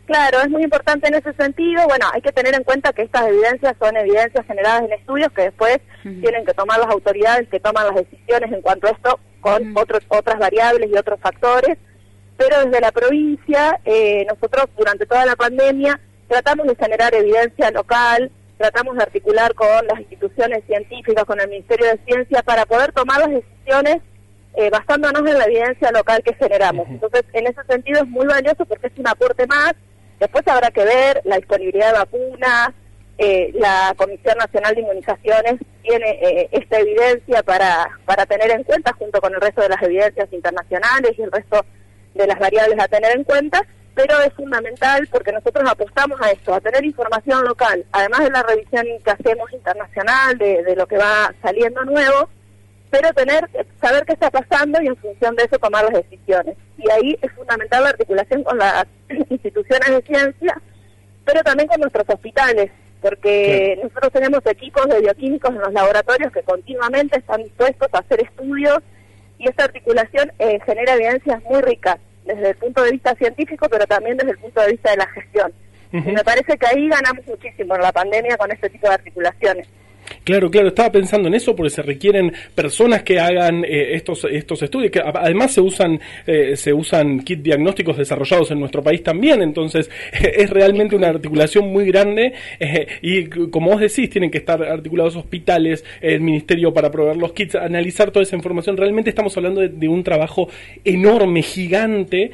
Claro, 0.09 0.41
es 0.41 0.49
muy 0.49 0.62
importante 0.62 1.06
en 1.06 1.15
ese 1.15 1.35
sentido. 1.35 1.87
Bueno, 1.87 2.06
hay 2.15 2.23
que 2.23 2.32
tener 2.32 2.55
en 2.55 2.65
cuenta 2.65 2.94
que 2.94 3.03
estas 3.03 3.29
evidencias 3.29 3.76
son 3.79 3.94
evidencias 3.94 4.47
generadas 4.47 4.85
en 4.85 4.93
estudios 4.93 5.31
que 5.32 5.43
después 5.43 5.79
uh 6.03 6.09
-huh. 6.09 6.20
tienen 6.23 6.47
que 6.47 6.55
tomar 6.55 6.79
las 6.79 6.88
autoridades 6.88 7.47
que 7.50 7.61
toman 7.61 7.87
las 7.87 7.97
decisiones 7.97 8.50
en 8.50 8.62
cuanto 8.62 8.87
a 8.87 8.91
esto 8.93 9.20
con 9.41 9.62
uh 9.62 9.67
-huh. 9.67 9.82
otros, 9.82 10.03
otras 10.09 10.38
variables 10.38 10.88
y 10.91 10.97
otros 10.97 11.20
factores. 11.20 11.76
Pero 12.38 12.65
desde 12.65 12.81
la 12.81 12.91
provincia, 12.91 13.79
eh, 13.85 14.25
nosotros 14.31 14.67
durante 14.79 15.05
toda 15.05 15.26
la 15.26 15.37
pandemia 15.37 16.00
tratamos 16.26 16.67
de 16.69 16.76
generar 16.76 17.15
evidencia 17.15 17.70
local, 17.70 18.31
tratamos 18.56 18.97
de 18.97 19.03
articular 19.03 19.53
con 19.55 19.87
las 19.88 20.00
instituciones 20.00 20.65
científicas, 20.67 21.25
con 21.25 21.38
el 21.38 21.49
Ministerio 21.49 21.87
de 21.87 21.99
Ciencia, 22.06 22.43
para 22.43 22.65
poder 22.65 22.93
tomar 22.93 23.20
las 23.20 23.31
decisiones 23.31 23.99
eh, 24.54 24.70
basándonos 24.70 25.28
en 25.28 25.38
la 25.38 25.44
evidencia 25.44 25.90
local 25.92 26.22
que 26.22 26.34
generamos. 26.34 26.88
Entonces, 26.88 27.24
en 27.32 27.46
ese 27.46 27.62
sentido 27.68 28.00
es 28.02 28.08
muy 28.08 28.26
valioso 28.26 28.64
porque 28.66 28.88
es 28.88 28.98
un 28.98 29.06
aporte 29.06 29.46
más. 29.46 29.74
Después 30.18 30.46
habrá 30.48 30.70
que 30.70 30.84
ver 30.84 31.20
la 31.24 31.36
disponibilidad 31.36 31.92
de 31.92 31.98
vacunas. 31.98 32.70
Eh, 33.18 33.52
la 33.54 33.94
Comisión 33.96 34.36
Nacional 34.38 34.74
de 34.74 34.80
Inmunizaciones 34.80 35.54
tiene 35.82 36.10
eh, 36.22 36.48
esta 36.52 36.78
evidencia 36.78 37.42
para, 37.42 37.88
para 38.04 38.26
tener 38.26 38.50
en 38.50 38.62
cuenta 38.64 38.92
junto 38.92 39.20
con 39.20 39.34
el 39.34 39.40
resto 39.40 39.60
de 39.60 39.68
las 39.68 39.82
evidencias 39.82 40.32
internacionales 40.32 41.12
y 41.18 41.22
el 41.22 41.32
resto 41.32 41.64
de 42.14 42.26
las 42.26 42.38
variables 42.38 42.78
a 42.78 42.88
tener 42.88 43.16
en 43.16 43.24
cuenta 43.24 43.64
pero 43.98 44.20
es 44.22 44.32
fundamental 44.34 45.08
porque 45.10 45.32
nosotros 45.32 45.68
apostamos 45.68 46.20
a 46.20 46.30
esto, 46.30 46.54
a 46.54 46.60
tener 46.60 46.84
información 46.84 47.44
local, 47.44 47.84
además 47.90 48.20
de 48.20 48.30
la 48.30 48.44
revisión 48.44 48.86
que 49.04 49.10
hacemos 49.10 49.52
internacional 49.52 50.38
de, 50.38 50.62
de 50.62 50.76
lo 50.76 50.86
que 50.86 50.96
va 50.96 51.34
saliendo 51.42 51.84
nuevo, 51.84 52.28
pero 52.90 53.12
tener 53.12 53.49
saber 53.81 54.05
qué 54.05 54.12
está 54.12 54.31
pasando 54.31 54.81
y 54.82 54.87
en 54.87 54.96
función 54.96 55.37
de 55.37 55.44
eso 55.44 55.58
tomar 55.58 55.85
las 55.85 56.02
decisiones. 56.02 56.56
Y 56.76 56.90
ahí 56.90 57.19
es 57.20 57.32
fundamental 57.32 57.82
la 57.82 57.90
articulación 57.90 58.43
con 58.44 58.58
las 58.58 58.87
instituciones 59.31 59.88
de 59.88 60.02
ciencia, 60.02 60.61
pero 61.25 61.43
también 61.43 61.69
con 61.69 61.81
nuestros 61.81 62.08
hospitales, 62.08 62.70
porque 63.00 63.75
sí. 63.76 63.82
nosotros 63.82 64.12
tenemos 64.12 64.40
equipos 64.46 64.87
de 64.88 65.00
bioquímicos 65.00 65.50
en 65.50 65.61
los 65.61 65.73
laboratorios 65.73 66.32
que 66.32 66.43
continuamente 66.43 67.19
están 67.19 67.43
dispuestos 67.43 67.88
a 67.93 67.99
hacer 67.99 68.23
estudios 68.23 68.79
y 69.38 69.49
esa 69.49 69.64
articulación 69.64 70.32
eh, 70.38 70.58
genera 70.67 70.94
evidencias 70.94 71.43
muy 71.44 71.61
ricas 71.62 71.99
desde 72.25 72.50
el 72.50 72.56
punto 72.56 72.82
de 72.82 72.93
vista 72.93 73.14
científico, 73.14 73.69
pero 73.70 73.87
también 73.87 74.17
desde 74.17 74.32
el 74.32 74.38
punto 74.38 74.61
de 74.61 74.73
vista 74.73 74.91
de 74.91 74.96
la 74.99 75.06
gestión. 75.08 75.52
Uh 75.93 75.96
-huh. 75.96 76.08
Y 76.08 76.12
me 76.12 76.25
parece 76.25 76.58
que 76.58 76.67
ahí 76.67 76.88
ganamos 76.88 77.26
muchísimo 77.26 77.75
en 77.75 77.82
la 77.82 77.93
pandemia 77.93 78.37
con 78.37 78.50
este 78.50 78.69
tipo 78.69 78.88
de 78.88 78.94
articulaciones. 78.94 79.67
Claro, 80.28 80.50
claro, 80.50 80.69
estaba 80.69 80.92
pensando 80.92 81.26
en 81.28 81.32
eso 81.32 81.56
porque 81.56 81.70
se 81.70 81.80
requieren 81.80 82.30
personas 82.54 83.02
que 83.02 83.19
hagan 83.19 83.64
eh, 83.64 83.94
estos 83.94 84.26
estos 84.30 84.60
estudios, 84.60 84.90
que 84.90 85.00
además 85.00 85.52
se 85.52 85.62
usan 85.62 85.98
eh, 86.26 86.54
se 86.54 86.70
usan 86.70 87.20
kit 87.20 87.40
diagnósticos 87.40 87.96
desarrollados 87.96 88.50
en 88.50 88.60
nuestro 88.60 88.82
país 88.82 89.02
también, 89.02 89.40
entonces 89.40 89.88
eh, 90.12 90.32
es 90.36 90.50
realmente 90.50 90.94
una 90.94 91.08
articulación 91.08 91.72
muy 91.72 91.86
grande 91.86 92.34
y 93.00 93.25
como 93.48 93.70
vos 93.70 93.81
decís, 93.81 94.10
tienen 94.10 94.31
que 94.31 94.36
estar 94.36 94.62
articulados 94.62 95.17
hospitales, 95.17 95.82
el 96.03 96.20
ministerio 96.20 96.74
para 96.74 96.91
proveer 96.91 97.17
los 97.17 97.32
kits, 97.32 97.55
analizar 97.55 98.10
toda 98.10 98.22
esa 98.22 98.36
información, 98.36 98.76
realmente 98.76 99.08
estamos 99.08 99.34
hablando 99.38 99.62
de, 99.62 99.70
de 99.70 99.88
un 99.88 100.05
trabajo 100.05 100.50
enorme, 100.84 101.41
gigante, 101.41 102.32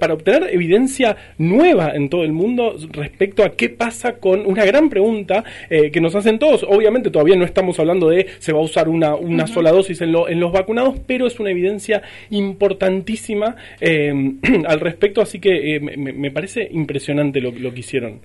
para 0.00 0.14
obtener 0.14 0.52
evidencia 0.52 1.16
nueva 1.38 1.92
en 1.94 2.08
todo 2.08 2.24
el 2.24 2.32
mundo 2.32 2.74
respecto 2.90 3.44
a 3.44 3.50
qué 3.50 3.68
pasa 3.68 4.14
con 4.14 4.44
una 4.46 4.64
gran 4.64 4.90
pregunta 4.90 5.44
que 5.68 6.00
nos 6.00 6.12
hacen 6.16 6.40
todos, 6.40 6.64
obviamente 6.68 7.08
todavía 7.08 7.35
no 7.36 7.44
estamos 7.44 7.78
hablando 7.78 8.08
de 8.08 8.26
se 8.38 8.52
va 8.52 8.60
a 8.60 8.62
usar 8.62 8.88
una, 8.88 9.14
una 9.14 9.44
uh 9.44 9.46
-huh. 9.46 9.52
sola 9.52 9.72
dosis 9.72 10.00
en, 10.00 10.12
lo, 10.12 10.28
en, 10.28 10.40
los 10.40 10.52
vacunados, 10.52 10.98
pero 11.06 11.26
es 11.26 11.38
una 11.40 11.50
evidencia 11.50 12.02
importantísima 12.30 13.56
eh, 13.80 14.12
al 14.66 14.80
respecto, 14.80 15.20
así 15.20 15.38
que 15.38 15.76
eh, 15.76 15.80
me, 15.80 15.96
me, 15.96 16.30
parece 16.30 16.68
impresionante 16.70 17.40
lo, 17.40 17.50
lo 17.52 17.72
que 17.72 17.80
hicieron. 17.80 18.20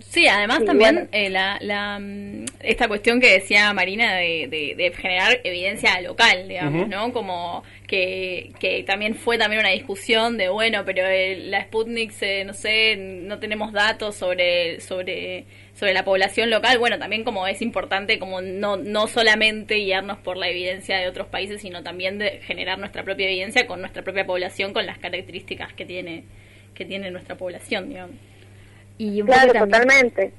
Sí, 0.00 0.26
además 0.26 0.60
sí, 0.60 0.64
también 0.64 0.94
bueno. 0.94 1.08
eh, 1.12 1.28
la, 1.30 1.58
la, 1.60 1.98
mm, 1.98 2.44
esta 2.60 2.88
cuestión 2.88 3.20
que 3.20 3.32
decía 3.32 3.72
Marina 3.74 4.14
de, 4.16 4.48
de, 4.50 4.74
de 4.76 4.92
generar 4.92 5.40
evidencia 5.44 6.00
local, 6.00 6.48
digamos, 6.48 6.82
uh 6.82 6.86
-huh. 6.86 6.88
¿no? 6.88 7.12
Como 7.12 7.62
que, 7.86 8.52
que 8.58 8.84
también 8.84 9.14
fue 9.14 9.36
también 9.36 9.60
una 9.60 9.70
discusión 9.70 10.38
de, 10.38 10.48
bueno, 10.48 10.82
pero 10.84 11.06
el, 11.06 11.50
la 11.50 11.62
Sputnik, 11.64 12.10
se, 12.10 12.44
no 12.44 12.54
sé, 12.54 12.96
no 12.96 13.38
tenemos 13.38 13.72
datos 13.72 14.16
sobre, 14.16 14.80
sobre, 14.80 15.44
sobre 15.82 15.94
la 15.94 16.04
población 16.04 16.48
local. 16.48 16.78
Bueno, 16.78 16.96
también 16.96 17.24
como 17.24 17.44
es 17.48 17.60
importante 17.60 18.20
como 18.20 18.40
no, 18.40 18.76
no 18.76 19.08
solamente 19.08 19.74
guiarnos 19.74 20.16
por 20.18 20.36
la 20.36 20.48
evidencia 20.48 20.96
de 20.98 21.08
otros 21.08 21.26
países, 21.26 21.60
sino 21.60 21.82
también 21.82 22.18
de 22.18 22.38
generar 22.42 22.78
nuestra 22.78 23.02
propia 23.02 23.26
evidencia 23.26 23.66
con 23.66 23.80
nuestra 23.80 24.04
propia 24.04 24.24
población, 24.24 24.72
con 24.72 24.86
las 24.86 24.98
características 24.98 25.72
que 25.72 25.84
tiene, 25.84 26.24
que 26.72 26.84
tiene 26.84 27.10
nuestra 27.10 27.34
población, 27.36 27.88
digamos. 27.88 28.14
Y 28.96 29.22
claro, 29.24 29.52
totalmente. 29.54 30.32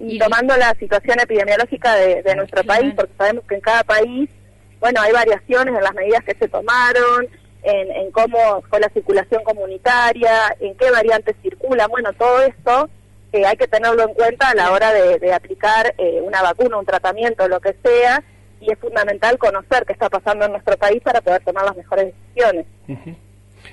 Y, 0.00 0.16
y, 0.16 0.18
tomando 0.18 0.54
la 0.58 0.74
situación 0.74 1.18
epidemiológica 1.18 1.94
de, 1.94 2.22
de 2.22 2.36
nuestro 2.36 2.62
claro. 2.62 2.82
país, 2.82 2.94
porque 2.94 3.14
sabemos 3.16 3.44
que 3.48 3.54
en 3.54 3.60
cada 3.62 3.82
país, 3.84 4.28
bueno, 4.80 5.00
hay 5.00 5.12
variaciones 5.12 5.74
en 5.74 5.82
las 5.82 5.94
medidas 5.94 6.22
que 6.24 6.34
se 6.34 6.46
tomaron, 6.46 7.26
en, 7.62 7.90
en 7.90 8.10
cómo 8.10 8.62
fue 8.68 8.78
la 8.78 8.90
circulación 8.90 9.44
comunitaria, 9.44 10.54
en 10.60 10.74
qué 10.74 10.90
variantes 10.90 11.36
circulan, 11.42 11.88
bueno, 11.88 12.12
todo 12.12 12.42
esto 12.42 12.90
eh, 13.32 13.46
hay 13.46 13.56
que 13.56 13.68
tenerlo 13.68 14.02
en 14.02 14.14
cuenta 14.14 14.50
a 14.50 14.54
la 14.54 14.72
hora 14.72 14.92
de, 14.92 15.32
aplicar 15.32 15.94
eh, 15.98 16.20
una 16.22 16.42
vacuna, 16.42 16.78
un 16.78 16.86
tratamiento, 16.86 17.46
lo 17.48 17.60
que 17.60 17.76
sea, 17.82 18.22
y 18.60 18.72
es 18.72 18.78
fundamental 18.78 19.38
conocer 19.38 19.84
qué 19.86 19.92
está 19.92 20.08
pasando 20.08 20.44
en 20.44 20.52
nuestro 20.52 20.76
país 20.76 21.00
para 21.02 21.20
poder 21.20 21.42
tomar 21.44 21.64
las 21.64 21.76
mejores 21.76 22.12
decisiones. 22.14 22.66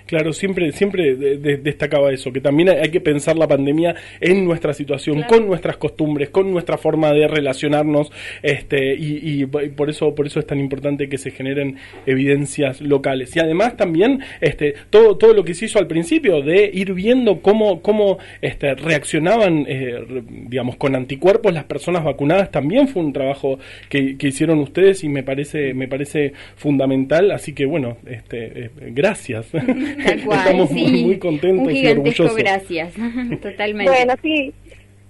Claro, 0.08 0.32
siempre, 0.32 0.72
siempre 0.72 1.16
destacaba 1.16 2.12
eso, 2.12 2.32
que 2.32 2.40
también 2.40 2.70
hay, 2.70 2.90
que 2.90 3.02
pensar 3.02 3.38
la 3.38 3.48
pandemia 3.48 3.94
en 4.22 4.46
nuestra 4.46 4.74
situación, 4.74 5.24
con 5.24 5.46
nuestras 5.46 5.76
costumbres, 5.76 6.30
con 6.30 6.50
nuestra 6.50 6.78
forma 6.78 7.12
de 7.12 7.28
relacionarnos, 7.28 8.10
este, 8.42 8.96
y, 8.96 9.46
por 9.46 9.90
eso, 9.90 10.16
por 10.16 10.26
eso 10.26 10.40
es 10.40 10.48
tan 10.48 10.60
importante 10.60 11.10
que 11.10 11.18
se 11.18 11.32
generen 11.32 11.76
evidencias 12.06 12.80
locales. 12.80 13.36
Y 13.36 13.40
además 13.40 13.76
también, 13.76 14.22
este, 14.40 14.76
todo, 14.90 15.18
todo 15.18 15.34
lo 15.34 15.44
que 15.44 15.54
se 15.54 15.66
hizo 15.66 15.78
al 15.78 15.88
principio 15.88 16.42
de 16.42 16.72
ir 16.74 16.94
viendo 16.94 17.42
cómo, 17.42 17.82
cómo 17.82 18.18
este, 18.42 18.76
reaccionaban, 18.76 19.66
eh, 19.68 20.24
digamos, 20.48 20.78
con 20.78 20.96
anticuerpos 20.96 21.54
las 21.54 21.66
personas 21.66 22.06
vacunadas, 22.06 22.50
también 22.50 22.88
fue 22.88 23.04
un 23.04 23.12
trabajo 23.12 23.60
que, 23.90 24.16
hicieron 24.28 24.60
ustedes 24.60 25.04
y 25.04 25.10
me 25.10 25.24
parece, 25.24 25.74
me 25.74 25.88
parece 25.88 26.34
fundamental. 26.56 27.32
Así 27.32 27.54
que 27.54 27.66
bueno, 27.66 27.98
este, 28.06 28.66
eh, 28.66 28.70
gracias. 28.92 29.48
Estamos 30.06 30.72
muy, 30.72 31.18
contentos 31.20 31.74
y 31.74 31.88
orgullosos. 31.88 32.36
gracias, 32.36 32.94
totalmente. 33.42 33.92
Bueno, 33.92 34.13
sí, 34.22 34.54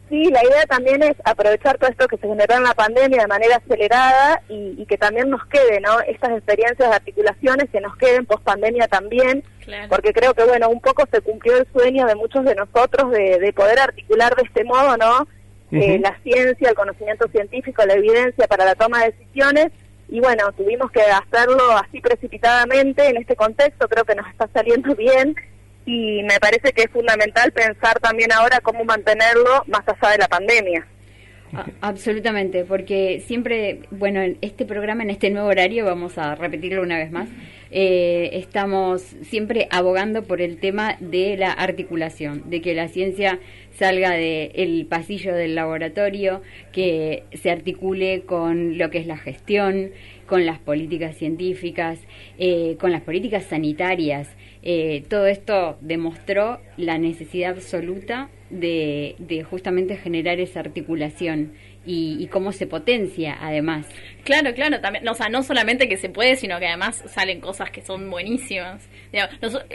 sí, 0.09 0.25
la 0.25 0.43
idea 0.43 0.65
también 0.67 1.03
es 1.03 1.15
aprovechar 1.25 1.77
todo 1.77 1.89
esto 1.89 2.07
que 2.07 2.17
se 2.17 2.27
generó 2.27 2.55
en 2.55 2.63
la 2.63 2.73
pandemia 2.73 3.21
de 3.21 3.27
manera 3.27 3.57
acelerada 3.57 4.41
y, 4.47 4.85
que 4.85 4.97
también 4.97 5.29
nos 5.29 5.45
quede, 5.47 5.81
¿no? 5.81 5.99
Estas 6.01 6.31
experiencias 6.31 6.89
de 6.89 6.95
articulaciones 6.95 7.69
que 7.69 7.81
nos 7.81 7.95
queden 7.97 8.25
post 8.25 8.43
pandemia 8.43 8.87
también, 8.87 9.43
porque 9.89 10.13
creo 10.13 10.33
que, 10.33 10.45
bueno, 10.45 10.69
un 10.69 10.79
poco 10.79 11.03
se 11.11 11.19
cumplió 11.21 11.57
el 11.57 11.67
sueño 11.73 12.05
de 12.05 12.15
muchos 12.15 12.45
de 12.45 12.55
nosotros 12.55 13.11
de, 13.11 13.53
poder 13.53 13.79
articular 13.79 14.35
de 14.35 14.43
este 14.43 14.63
modo, 14.63 14.95
¿no? 14.95 15.27
Eh, 15.69 15.99
la 15.99 16.17
ciencia, 16.23 16.69
el 16.69 16.75
conocimiento 16.75 17.27
científico, 17.27 17.85
la 17.85 17.95
evidencia 17.95 18.47
para 18.47 18.63
la 18.63 18.75
toma 18.75 19.03
de 19.03 19.11
decisiones 19.11 19.71
y 20.09 20.19
bueno, 20.19 20.51
tuvimos 20.53 20.89
que 20.91 21.01
hacerlo 21.01 21.71
así 21.77 21.99
precipitadamente 21.99 23.07
en 23.07 23.17
este 23.17 23.35
contexto, 23.35 23.87
creo 23.87 24.05
que 24.05 24.15
nos 24.15 24.27
está 24.27 24.47
saliendo 24.53 24.95
bien 24.97 25.35
y 25.85 26.23
me 26.23 26.39
parece 26.39 26.73
que 26.73 26.83
es 26.83 26.91
fundamental 26.91 27.51
pensar 27.51 27.99
también 27.99 28.31
ahora 28.31 28.59
cómo 28.61 28.83
mantenerlo 28.83 29.63
más 29.67 29.83
allá 29.87 30.11
de 30.11 30.17
la 30.17 30.27
pandemia. 30.27 30.85
Absolutamente, 31.81 32.65
porque 32.65 33.21
siempre, 33.25 33.81
bueno, 33.91 34.21
en 34.21 34.37
este 34.41 34.65
programa, 34.65 35.03
en 35.03 35.09
este 35.09 35.29
nuevo 35.29 35.47
horario, 35.47 35.85
vamos 35.85 36.17
a 36.17 36.35
repetirlo 36.35 36.81
una 36.81 36.97
vez 36.97 37.11
más, 37.11 37.29
eh, 37.71 38.29
estamos 38.33 39.01
siempre 39.23 39.67
abogando 39.71 40.23
por 40.23 40.41
el 40.41 40.57
tema 40.57 40.97
de 40.99 41.37
la 41.37 41.51
articulación, 41.51 42.49
de 42.49 42.61
que 42.61 42.73
la 42.73 42.87
ciencia 42.87 43.39
salga 43.71 44.11
del 44.11 44.85
pasillo 44.87 45.35
del 45.35 45.55
laboratorio, 45.55 46.41
que 46.71 47.23
se 47.33 47.51
articule 47.51 48.23
con 48.25 48.77
lo 48.77 48.89
que 48.89 48.99
es 48.99 49.07
la 49.07 49.17
gestión, 49.17 49.91
con 50.25 50.45
las 50.45 50.59
políticas 50.59 51.15
científicas, 51.15 51.99
eh, 52.37 52.75
con 52.79 52.91
las 52.91 53.01
políticas 53.01 53.45
sanitarias. 53.45 54.29
Eh, 54.63 55.03
todo 55.09 55.27
esto 55.27 55.77
demostró 55.81 56.59
la 56.75 56.97
necesidad 56.97 57.51
absoluta 57.51 58.29
de, 58.49 59.15
de 59.19 59.43
justamente 59.43 59.97
generar 59.97 60.39
esa 60.39 60.59
articulación 60.59 61.51
y, 61.87 62.27
cómo 62.27 62.51
se 62.51 62.67
potencia 62.67 63.37
además. 63.39 63.87
Claro, 64.23 64.53
claro, 64.53 64.81
también, 64.81 65.07
o 65.07 65.13
sea, 65.13 65.29
no 65.29 65.41
solamente 65.41 65.87
que 65.87 65.95
se 65.95 66.09
puede, 66.09 66.35
sino 66.35 66.59
que 66.59 66.67
además 66.67 67.01
salen 67.07 67.39
cosas 67.39 67.71
que 67.71 67.81
son 67.81 68.09
buenísimas. 68.09 68.83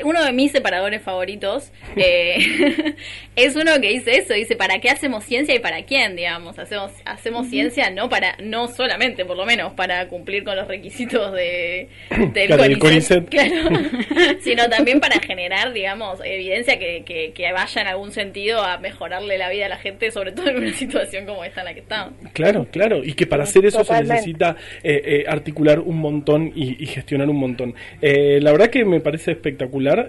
uno 0.04 0.22
de 0.22 0.32
mis 0.32 0.52
separadores 0.52 1.00
favoritos 1.00 1.72
eh, 1.96 2.94
es 3.36 3.56
uno 3.56 3.80
que 3.80 3.88
dice 3.88 4.18
eso, 4.18 4.34
dice, 4.34 4.54
¿para 4.54 4.78
qué 4.78 4.90
hacemos 4.90 5.24
ciencia 5.24 5.54
y 5.54 5.58
para 5.58 5.84
quién, 5.84 6.16
digamos? 6.16 6.58
Hacemos 6.58 6.92
hacemos 7.06 7.48
ciencia 7.48 7.90
no 7.90 8.10
para 8.10 8.36
no 8.40 8.68
solamente, 8.68 9.24
por 9.24 9.38
lo 9.38 9.46
menos, 9.46 9.72
para 9.72 10.06
cumplir 10.08 10.44
con 10.44 10.56
los 10.56 10.68
requisitos 10.68 11.32
de 11.32 11.88
del 12.34 12.78
CONICET, 12.78 13.30
sino 14.42 14.68
también 14.68 15.00
para 15.00 15.18
generar, 15.20 15.72
digamos, 15.72 16.20
evidencia 16.22 16.78
que, 16.78 17.04
que, 17.04 17.32
que 17.32 17.52
vaya 17.52 17.80
en 17.80 17.88
algún 17.88 18.12
sentido 18.12 18.62
a 18.62 18.76
mejorarle 18.78 19.38
la 19.38 19.48
vida 19.48 19.66
a 19.66 19.68
la 19.70 19.78
gente, 19.78 20.10
sobre 20.10 20.32
todo 20.32 20.48
en 20.48 20.58
una 20.58 20.72
situación 20.74 21.24
como 21.24 21.42
esta 21.44 21.60
en 21.60 21.66
la 21.66 21.74
que 21.74 21.80
estamos. 21.80 22.01
Claro, 22.32 22.66
claro, 22.70 23.04
y 23.04 23.14
que 23.14 23.26
para 23.26 23.44
hacer 23.44 23.66
eso 23.66 23.84
se 23.84 24.02
necesita 24.02 24.56
eh, 24.82 25.02
eh, 25.04 25.24
articular 25.28 25.80
un 25.80 25.98
montón 25.98 26.52
y, 26.54 26.86
gestionar 26.86 27.28
un 27.28 27.38
montón. 27.38 27.74
Eh, 28.00 28.40
la 28.40 28.52
verdad 28.52 28.68
que 28.68 28.84
me 28.84 29.00
parece 29.00 29.32
espectacular. 29.32 30.08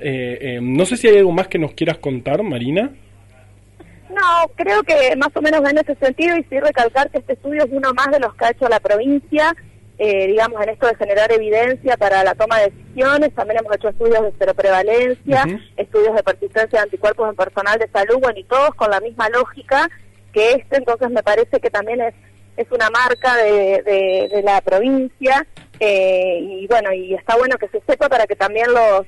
no 0.62 0.86
sé 0.86 0.98
si 0.98 1.08
hay 1.08 1.18
algo 1.18 1.32
más 1.32 1.48
que 1.48 1.60
nos 1.60 1.74
quieras 1.74 1.98
contar, 1.98 2.44
Marina. 2.44 2.92
No, 4.10 4.48
creo 4.56 4.84
que 4.84 5.16
más 5.18 5.30
o 5.36 5.42
menos 5.42 5.62
en 5.70 5.78
ese 5.78 5.96
sentido 5.96 6.38
y 6.38 6.44
sí 6.44 6.60
recalcar 6.60 7.10
que 7.10 7.18
este 7.18 7.34
estudio 7.34 7.64
es 7.64 7.70
uno 7.72 7.94
más 7.94 8.08
de 8.12 8.20
los 8.20 8.36
que 8.36 8.46
ha 8.46 8.52
hecho 8.52 8.70
la 8.70 8.80
provincia, 8.80 9.56
digamos, 9.98 10.62
en 10.62 10.70
esto 10.70 10.88
de 10.88 10.96
generar 10.96 11.32
evidencia 11.32 11.98
para 11.98 12.24
la 12.24 12.36
toma 12.36 12.60
de 12.60 12.70
decisiones. 12.70 13.34
También 13.34 13.60
hemos 13.60 13.76
hecho 13.76 13.90
estudios 13.90 14.22
de 14.22 14.34
seroprevalencia, 14.38 15.46
estudios 15.78 16.16
de 16.16 16.24
persistencia 16.24 16.80
de 16.80 16.84
anticuerpos 16.84 17.30
en 17.30 17.36
personal 17.36 17.80
de 17.80 17.90
salud, 17.90 18.20
bueno, 18.22 18.40
y 18.40 18.44
todos 18.44 18.76
con 18.76 18.92
la 18.92 19.00
misma 19.00 19.30
lógica 19.30 19.90
que 20.34 20.54
este, 20.54 20.78
entonces 20.78 21.10
me 21.12 21.24
parece 21.24 21.60
que 21.60 21.70
también 21.70 22.02
es, 22.02 22.14
es 22.58 22.70
una 22.72 22.90
marca 22.90 23.36
de, 23.38 24.30
de, 24.32 24.42
la 24.44 24.60
provincia 24.62 25.46
eh, 25.80 26.40
y 26.42 26.68
bueno, 26.68 26.92
y 26.92 27.14
está 27.14 27.38
bueno 27.38 27.58
que 27.58 27.70
se 27.70 27.82
sepa 27.88 28.10
para 28.10 28.28
que 28.28 28.36
también 28.36 28.68
los, 28.74 29.06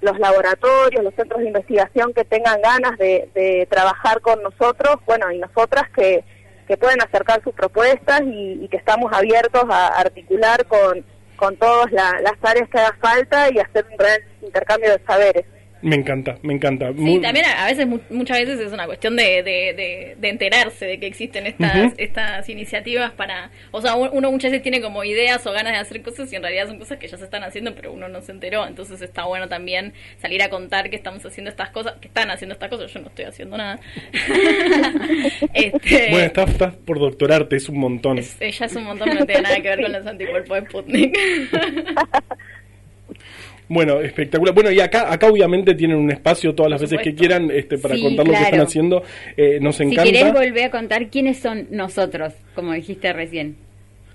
los 0.00 0.18
laboratorios, 0.18 1.04
los 1.04 1.14
centros 1.14 1.40
de 1.40 1.48
investigación 1.48 2.14
que 2.14 2.24
tengan 2.24 2.60
ganas 2.62 2.96
de, 2.98 3.28
de 3.34 3.66
trabajar 3.70 4.20
con 4.20 4.42
nosotros, 4.42 4.96
bueno, 5.06 5.30
y 5.30 5.38
nosotras 5.38 5.90
que, 5.90 6.24
que 6.68 6.76
pueden 6.76 7.00
acercar 7.00 7.42
sus 7.42 7.54
propuestas 7.54 8.20
y, 8.26 8.68
que 8.68 8.76
estamos 8.76 9.10
abiertos 9.12 9.64
a 9.70 9.88
articular 9.88 10.66
con, 10.66 11.02
con 11.36 11.56
todas 11.56 11.90
las 11.90 12.34
áreas 12.42 12.68
que 12.68 12.78
haga 12.78 12.94
falta 13.00 13.50
y 13.50 13.58
hacer 13.58 13.86
un 13.90 13.98
real 13.98 14.20
intercambio 14.42 14.90
de 14.90 15.02
saberes. 15.06 15.46
Me 15.80 15.96
encanta, 15.96 16.36
me 16.42 16.54
encanta. 16.54 16.92
Sí, 16.92 17.20
también 17.20 17.46
a 17.46 17.66
veces, 17.66 17.86
muchas 18.10 18.38
veces 18.38 18.60
es 18.60 18.72
una 18.72 18.86
cuestión 18.86 19.14
de, 19.16 19.42
de, 19.42 20.16
de, 20.18 20.28
enterarse 20.28 20.86
de 20.86 20.98
que 20.98 21.06
existen 21.06 21.46
estas, 21.46 21.92
estas 21.98 22.48
iniciativas 22.48 23.12
para... 23.12 23.50
O 23.70 23.80
sea, 23.80 23.94
uno 23.94 24.32
muchas 24.32 24.50
veces 24.50 24.62
tiene 24.62 24.80
como 24.80 25.04
ideas 25.04 25.46
o 25.46 25.52
ganas 25.52 25.72
de 25.72 25.78
hacer 25.78 26.02
cosas 26.02 26.32
y 26.32 26.36
en 26.36 26.42
realidad 26.42 26.66
son 26.66 26.78
cosas 26.78 26.98
que 26.98 27.06
ya 27.06 27.16
se 27.16 27.24
están 27.24 27.44
haciendo, 27.44 27.74
pero 27.74 27.92
uno 27.92 28.08
no 28.08 28.20
se 28.22 28.32
enteró. 28.32 28.66
Entonces 28.66 29.00
está 29.02 29.24
bueno 29.24 29.48
también 29.48 29.92
salir 30.16 30.42
a 30.42 30.50
contar 30.50 30.90
que 30.90 30.96
estamos 30.96 31.24
haciendo 31.24 31.50
estas 31.50 31.70
cosas, 31.70 31.94
que 32.00 32.08
están 32.08 32.30
haciendo 32.30 32.54
estas 32.54 32.70
cosas. 32.70 32.92
Yo 32.92 33.00
no 33.00 33.08
estoy 33.08 33.26
haciendo 33.26 33.56
nada. 33.56 33.78
este, 35.54 36.10
bueno, 36.10 36.26
estás, 36.26 36.74
por 36.84 36.98
doctorarte, 36.98 37.56
es 37.56 37.68
un 37.68 37.78
montón. 37.78 38.18
Es, 38.18 38.36
ya 38.38 38.66
es 38.66 38.74
un 38.74 38.84
montón, 38.84 39.14
no 39.14 39.24
tiene 39.24 39.42
nada 39.42 39.56
que 39.60 39.68
ver 39.68 39.82
con 39.82 39.92
los 39.92 40.06
anticuerpos 40.06 40.60
de 40.60 40.66
Sputnik. 40.66 41.18
Bueno, 43.68 44.00
espectacular. 44.00 44.54
Bueno, 44.54 44.70
y 44.70 44.80
acá, 44.80 45.12
acá 45.12 45.26
obviamente 45.26 45.74
tienen 45.74 45.98
un 45.98 46.10
espacio 46.10 46.54
todas 46.54 46.70
las 46.70 46.80
veces 46.80 47.00
que 47.02 47.14
quieran 47.14 47.50
este, 47.50 47.76
para 47.78 47.96
contar 47.98 48.26
lo 48.26 48.32
que 48.32 48.42
están 48.42 48.60
haciendo. 48.60 49.02
Eh, 49.36 49.58
nos 49.60 49.78
encanta. 49.80 50.04
Si 50.04 50.12
querés 50.12 50.32
volver 50.32 50.64
a 50.64 50.70
contar 50.70 51.08
quiénes 51.08 51.38
son 51.38 51.66
nosotros, 51.70 52.32
como 52.54 52.72
dijiste 52.72 53.12
recién. 53.12 53.56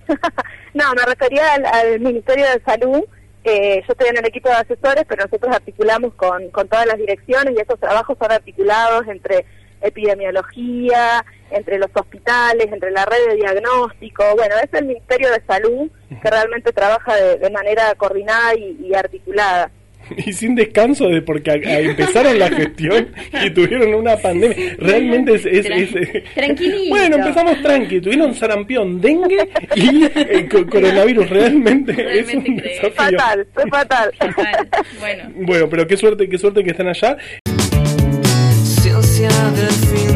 no, 0.74 0.84
me 0.96 1.06
refería 1.06 1.54
al, 1.54 2.00
Ministerio 2.00 2.46
de 2.46 2.62
Salud. 2.66 3.04
Eh, 3.44 3.84
yo 3.86 3.92
estoy 3.92 4.08
en 4.10 4.18
el 4.18 4.26
equipo 4.26 4.50
de 4.50 4.56
asesores, 4.56 5.04
pero 5.08 5.26
nosotros 5.26 5.54
articulamos 5.54 6.14
con, 6.16 6.50
con 6.50 6.68
todas 6.68 6.88
las 6.88 6.98
direcciones 6.98 7.54
y 7.56 7.62
esos 7.62 7.80
trabajos 7.80 8.18
son 8.18 8.32
articulados 8.32 9.08
entre 9.08 9.46
epidemiología, 9.84 11.24
entre 11.52 11.78
los 11.78 11.90
hospitales, 11.94 12.68
entre 12.72 12.92
la 12.92 13.06
red 13.06 13.30
de 13.30 13.36
diagnóstico. 13.36 14.24
Bueno, 14.36 14.56
es 14.64 14.74
el 14.74 14.86
Ministerio 14.86 15.32
de 15.32 15.42
Salud 15.46 15.90
que 16.22 16.30
realmente 16.30 16.72
trabaja 16.72 17.16
de, 17.16 17.50
manera 17.50 17.94
coordinada 17.96 18.56
y, 18.56 18.94
articulada. 18.94 19.72
Y 20.26 20.34
sin 20.34 20.54
descanso, 20.54 21.08
de 21.08 21.22
porque 21.22 21.52
empezaron 21.64 22.38
la 22.38 22.50
gestión 22.50 23.14
y 23.42 23.50
tuvieron 23.52 23.94
una 23.94 24.18
pandemia. 24.18 24.76
Realmente 24.78 25.36
es. 25.36 25.46
es, 25.46 25.70
Bueno, 26.90 27.16
empezamos 27.16 27.62
tranqui. 27.62 28.02
Tuvieron 28.02 28.34
sarampión, 28.36 29.00
dengue 29.00 29.50
y 29.76 30.04
eh, 30.04 30.50
coronavirus. 30.70 31.30
Realmente, 31.30 32.20
es 32.20 32.34
un 32.34 32.58
desafío. 32.58 32.92
Fatal, 32.92 33.48
fue 33.54 33.64
fatal. 33.70 34.12
Bueno. 35.00 35.24
bueno, 35.36 35.70
pero 35.70 35.88
qué 35.88 35.96
suerte, 35.96 36.28
qué 36.28 36.38
suerte 36.38 36.66
que 36.66 36.72
están 36.72 36.90
allá. 36.90 37.18
the 39.24 39.30
other 39.30 40.13